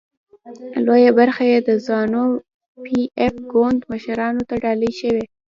لویه 0.85 1.11
برخه 1.19 1.43
یې 1.51 1.59
د 1.67 1.69
زانو 1.87 2.23
پي 2.83 2.99
ایف 3.21 3.35
ګوند 3.51 3.79
مشرانو 3.91 4.41
ته 4.49 4.55
ډالۍ 4.63 4.91
شوې. 4.99 5.25